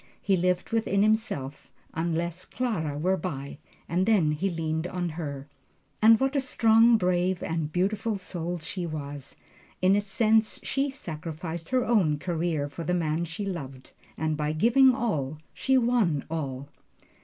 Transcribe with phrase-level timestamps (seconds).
[0.19, 5.47] He lived within himself, unless Clara were by, and then he leaned on her.
[6.01, 9.35] And what a strong, brave and beautiful soul she was!
[9.79, 13.93] In a sense she sacrificed her own career for the man she loved.
[14.17, 16.69] And by giving all, she won all.